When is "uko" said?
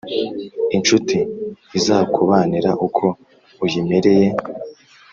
2.85-3.05